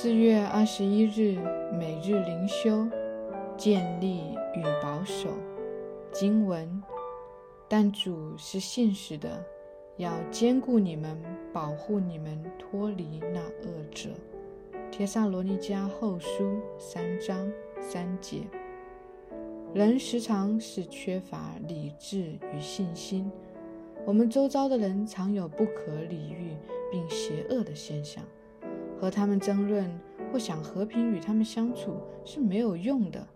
[0.00, 1.40] 四月二十一日，
[1.76, 2.88] 每日灵修，
[3.56, 4.20] 建立
[4.54, 5.28] 与保守。
[6.12, 6.80] 经文：
[7.66, 9.44] 但主是信实的，
[9.96, 11.20] 要兼顾你们，
[11.52, 14.10] 保护你们，脱离那恶者。
[14.92, 18.42] 帖撒罗尼迦后书三章三节。
[19.74, 23.28] 人时常是缺乏理智与信心，
[24.06, 26.56] 我们周遭的人常有不可理喻
[26.88, 28.22] 并邪恶的现象。
[29.00, 29.88] 和他们争论
[30.32, 33.26] 或想和平与他们相处是没有用的，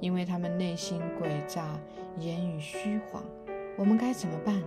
[0.00, 1.78] 因为他们内心诡诈，
[2.18, 3.22] 言语虚谎。
[3.76, 4.62] 我们该怎么办？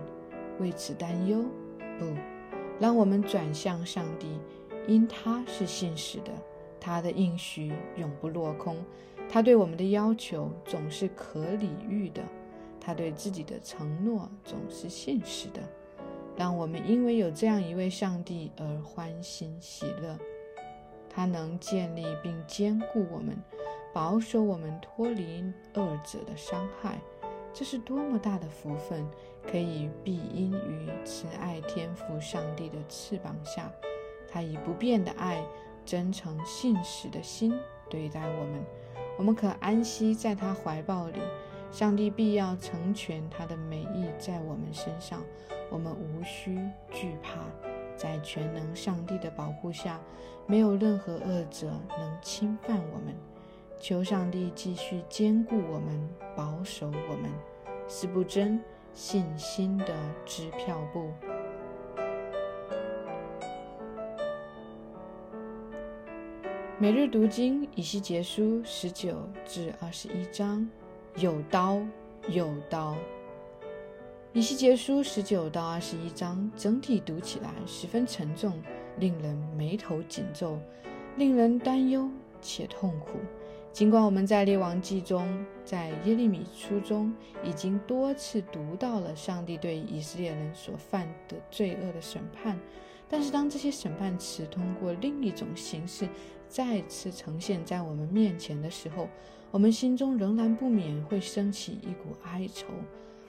[0.58, 1.44] 为此担忧？
[1.98, 2.06] 不，
[2.78, 4.38] 让我们转向上帝，
[4.86, 6.30] 因他是信实的，
[6.78, 8.76] 他的应许永不落空，
[9.28, 12.22] 他对我们的要求总是可理喻的，
[12.80, 15.60] 他对自己的承诺总是信实的。
[16.36, 20.18] 让我们因为有这样一位上帝而欢欣喜乐。
[21.14, 23.36] 他能建立并兼顾我们，
[23.92, 26.98] 保守我们脱离恶者的伤害，
[27.52, 29.06] 这是多么大的福分！
[29.44, 33.70] 可以庇荫于慈爱天赋上帝的翅膀下，
[34.28, 35.44] 他以不变的爱、
[35.84, 37.52] 真诚信实的心
[37.90, 38.64] 对待我们，
[39.18, 41.18] 我们可安息在他怀抱里。
[41.72, 45.22] 上帝必要成全他的美意在我们身上，
[45.70, 46.56] 我们无需
[46.90, 47.71] 惧怕。
[48.02, 50.00] 在全能上帝的保护下，
[50.44, 53.14] 没有任何恶者能侵犯我们。
[53.78, 57.30] 求上帝继续兼顾我们，保守我们。
[57.86, 58.60] 四不真
[58.92, 59.94] 信心的
[60.26, 61.12] 支票簿。
[66.76, 70.68] 每日读经以西结书十九至二十一章。
[71.14, 71.80] 有刀，
[72.28, 72.96] 有刀。
[74.34, 78.58] 以西结书十九到二十一章，整体读起来十分沉重，
[78.98, 80.58] 令人眉头紧皱，
[81.18, 82.08] 令人担忧
[82.40, 83.18] 且痛苦。
[83.74, 87.14] 尽管我们在列王记中，在耶利米书中
[87.44, 92.58] 已经多次读到了上帝对以色列人所犯的罪恶的审判，
[93.10, 96.08] 但是当这些审判词通过另一种形式
[96.48, 99.10] 再次呈现在我们面前的时候，
[99.50, 102.68] 我们心中仍然不免会升起一股哀愁。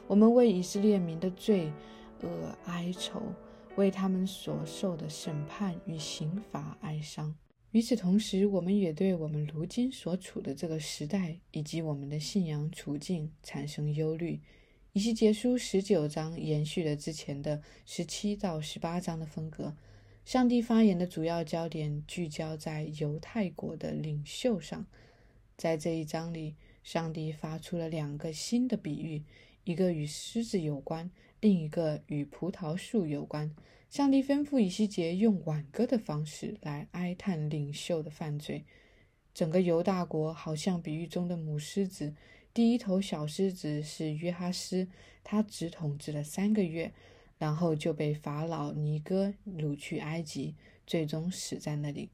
[0.07, 1.71] 我们为以色列民的罪
[2.21, 3.21] 恶哀愁，
[3.75, 7.33] 为他们所受的审判与刑罚哀伤。
[7.71, 14.39] 与此同时，我们也对我们如今所处的这个时代以及我们的信仰处境产生忧虑。
[14.91, 19.75] 以西结书十九章延续了之前的十七到十八章的风格。
[20.23, 24.85] 上帝发言的主要焦点聚焦在犹太国的领袖上。
[25.57, 29.23] 在这一章里，上帝发出了两个新的比喻。
[29.63, 31.09] 一个与狮子有关，
[31.39, 33.55] 另一个与葡萄树有关。
[33.89, 38.65] 上帝吩咐以西结用挽歌的方式来哀叹领袖的犯罪。
[39.33, 42.13] 整个犹大国好像比喻中的母狮子。
[42.53, 44.87] 第一头小狮子是约哈斯，
[45.23, 46.91] 他只统治了三个月，
[47.37, 52.09] 然后就被法老尼哥掳去埃及，最终死在那里。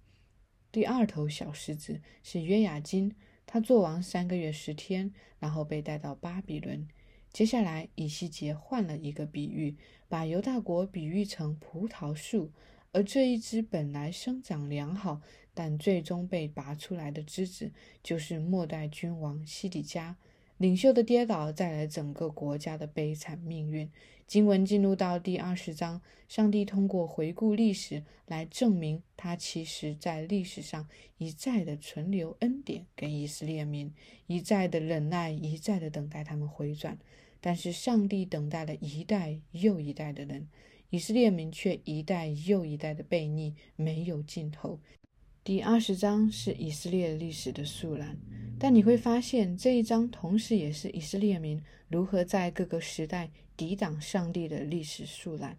[0.72, 3.16] 第二头小狮子是约雅金，
[3.46, 6.88] 他做王三个月十天，然后被带到巴比伦。
[7.32, 9.76] 接下来，以西结换了一个比喻，
[10.08, 12.52] 把犹大国比喻成葡萄树，
[12.92, 15.22] 而这一支本来生长良好，
[15.54, 20.18] 但最终被拔出来的枝子，就是末代君王西底家。
[20.60, 23.90] 领袖的跌倒带来整个国家的悲惨命运。
[24.28, 30.86] 经文进入到第二十章，上帝通过回顾历史来证明，他其实在历史上
[31.18, 33.94] 一再的存留恩典给以色列民，
[34.28, 37.00] 一再的忍耐，一再的等待他们回转。
[37.40, 40.50] 但是上帝等待了一代又一代的人，
[40.90, 44.78] 以色列民却一代又一代的悖逆，没有尽头。
[45.42, 48.18] 第二十章是以色列历史的速览，
[48.60, 55.58] 但你会发现这一章同时也是以色列民如何在各个时代抵挡上帝的历史速览。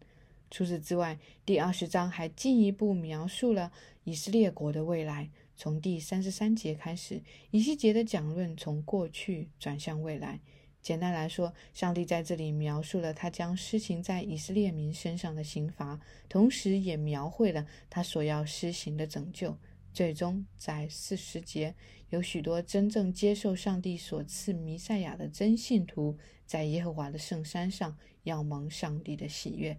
[0.50, 3.72] 除此之外，第二十章还进一步描述了
[4.04, 5.30] 以色列国的未来。
[5.56, 10.40] 从第三十三节开始，以西结的讲论从过去转向未来。
[10.80, 19.58] 简单来说，上帝在这里描述了他将施行在以色列民身上的刑罚，同时也描绘了他所要施行的拯救。
[19.92, 21.74] 最终，在四十节，
[22.10, 26.16] 有许多真正接受上帝所赐弥赛亚的真信徒，
[26.46, 29.78] 在耶和华的圣山上要蒙上帝的喜悦。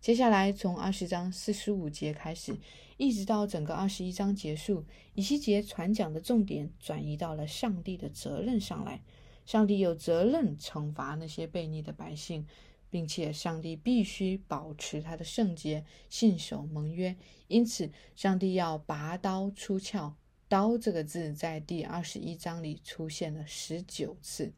[0.00, 2.58] 接下来，从二十章四十五节开始，
[2.96, 9.00] 一直到整个二十一章结束，以西结传讲的重点转移到了上帝的责任上来。
[9.46, 12.46] 上帝有责任惩罚那些悖逆的百姓，
[12.92, 17.16] 并且上帝必须保持他的圣洁，信守盟约。
[17.48, 20.14] 因此，上帝要拔刀出鞘。
[20.46, 24.52] 刀这个字在第二十一章里出现了十九次。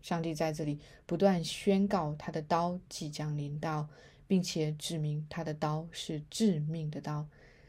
[0.00, 3.90] 上帝在这里不断宣告他的刀即将临到，
[4.26, 7.26] 并且指明他的刀是致命的刀。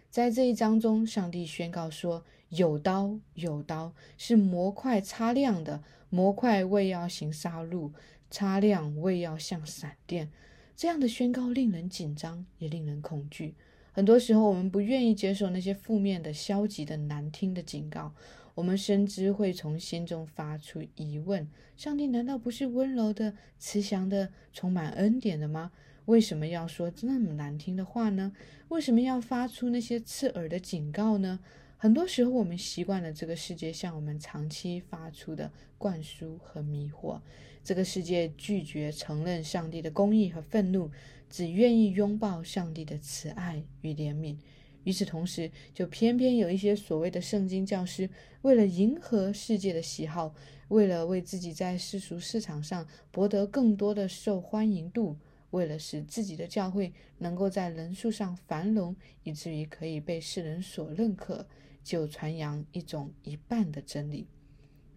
[0.09, 7.91] 在这一章中，上帝宣告说：“有刀，有刀，是模块擦亮的模块，为要行杀戮。”
[8.29, 10.31] 擦亮胃要像闪电，
[10.75, 13.55] 这样的宣告令人紧张，也令人恐惧。
[13.91, 18.13] 很多时候，我们不愿意接受那些负面的、消极的、难听的警告。
[18.53, 25.71] 我们深知会从心中发出疑问：上帝难道不是温柔的、慈祥的、充满恩典的吗？
[26.05, 28.33] 为什么要说那么难听的话呢？
[28.69, 31.39] 为什么要发出那些刺耳的警告呢？
[31.77, 37.19] 很多时候，我们习惯了这个世界向我们长期发出的灌输和迷惑。
[37.67, 40.89] 这个世界拒绝承认上帝的公义和愤怒，
[41.29, 44.37] 只愿意拥抱上帝的慈爱与怜悯。
[44.85, 48.09] 与此同时，就偏偏有一些所谓的圣经教师，
[48.41, 50.33] 为了迎合世界的喜好，
[50.69, 55.17] 为了为自己在世俗市场上博得更多的受欢迎度，
[55.49, 61.45] 为了使自己的教会能够在人数上繁荣，以至于可以被世人所认可。
[61.83, 64.27] 就传扬一种一半的真理。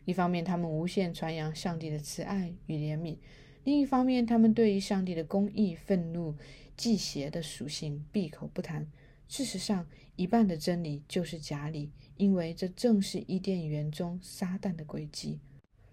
[0.05, 3.17] 一方面，他们无限传扬上帝的慈爱与怜悯；
[3.64, 6.35] 另一方面，他们对于上帝的公义、愤怒、
[6.76, 8.87] 忌邪的属性闭口不谈。
[9.29, 9.87] 事实上，
[10.17, 15.38] 一半的真理就是假理，因为这正是伊甸园中撒旦的诡计。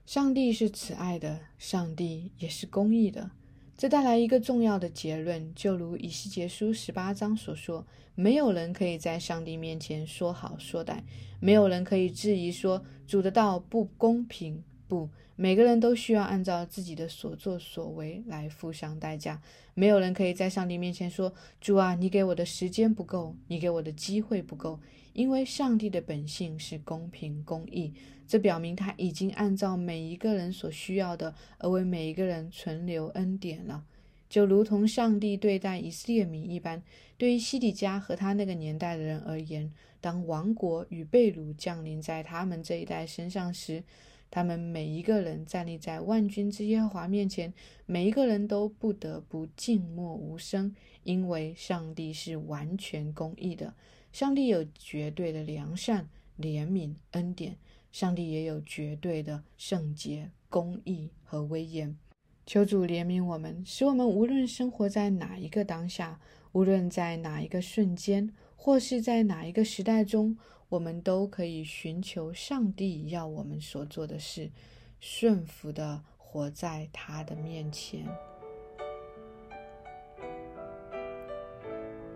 [0.06, 3.32] 上帝是慈爱的，上帝也是公义的。
[3.78, 7.86] 这带来一个重要的结论，就如以西结书十八章所说
[8.16, 11.04] ：“没有人可以在上帝面前说好说歹，
[11.40, 14.64] 没有人可以质疑说主的道不公平。
[14.88, 19.40] 不，每个人都需要按照自己的所作所为来付上代价。
[19.76, 21.32] 没有人可以在上帝面前说：
[21.62, 24.80] 主啊，你给我的时间不够，你给我的机会不够。
[25.14, 27.94] 因为上帝的本性是公平公义。”
[28.28, 33.86] 这表明他已经按照每一个人所需要的，而为每一个人存留恩典了，
[34.30, 36.84] 就如同上帝对待以色列民一般。
[37.18, 39.72] 对于西底家和他那个年代的人而言，
[40.02, 43.84] 当王国与被掳降临在他们这一代身上时，
[44.30, 47.54] 他们每一个人站立在万军之耶和华面前，
[47.86, 53.74] 每一个人都不得不静默无声，因为上帝是完全公义的，
[54.12, 57.56] 上帝有绝对的良善、怜悯、恩典。
[57.92, 61.98] 上帝也有绝对的圣洁、公义和威严。
[62.46, 66.20] 求主怜悯我们，使我们无论生活在哪一个当下，
[66.54, 70.38] 无论在哪一个瞬间，或是在哪一个时代中，
[70.70, 74.52] 我们都可以寻求上帝要我们所做的事，
[75.00, 78.08] 顺服的活在他的面前。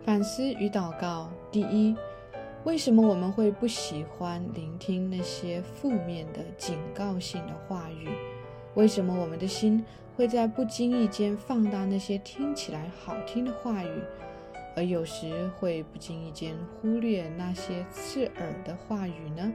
[0.06, 1.96] 反思与祷告：第一。
[2.64, 8.08] 为什么我们会不喜欢聆听那些负面的警告性的话语？
[8.76, 9.84] 为什么我们的心
[10.16, 14.04] 会在不经意间放大那些听起来好听的话语，
[14.76, 19.52] 而有时会不经意间忽略那些刺耳的话语呢？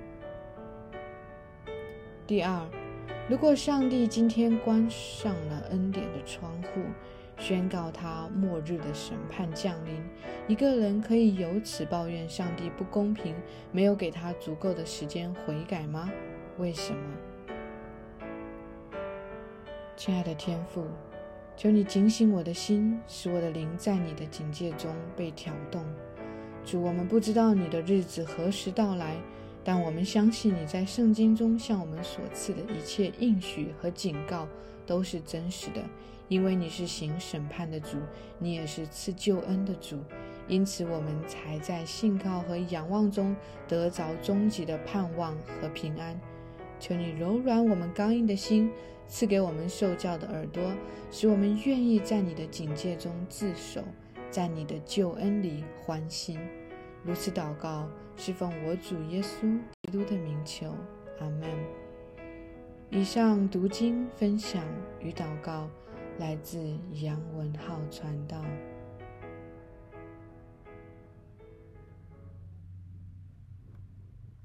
[2.26, 2.60] 第二，
[3.28, 6.80] 如果上帝今天关上了恩典的窗户，
[7.38, 10.02] 宣告他末日的审判降临，
[10.48, 13.34] 一个人可以由此抱怨上帝不公平，
[13.70, 16.10] 没有给他足够的时间悔改吗？
[16.58, 16.98] 为什么？
[19.96, 20.86] 亲爱的天父，
[21.56, 25.84] 求你警醒我的心，使我的灵在你的警戒中被挑动。
[26.64, 29.14] 主，我们不知道你的日子何时到来，
[29.62, 34.48] 但我们相信你在圣经中向我们所赐的一切应许和警告
[34.86, 35.82] 都是真实的。
[36.28, 37.98] 因为你是行审判的主，
[38.38, 39.98] 你也是赐救恩的主，
[40.48, 43.36] 因此我们才在信靠和仰望中
[43.68, 46.18] 得着终极的盼望和平安。
[46.80, 48.70] 求你柔软我们刚硬的心，
[49.06, 50.64] 赐给我们受教的耳朵，
[51.12, 53.84] 使我们愿意在你的警戒中自守，
[54.28, 56.40] 在你的救恩里欢心。
[57.04, 60.74] 如此祷告，是奉我主耶稣基督的名求，
[61.20, 61.85] 阿门。
[62.90, 64.62] 以上读经分享
[65.00, 65.68] 与祷告。
[66.18, 66.58] 来自
[66.92, 68.42] 杨文浩传道。